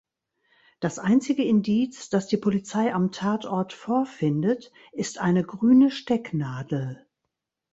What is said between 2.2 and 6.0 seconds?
die Polizei am Tatort vorfindet, ist eine grüne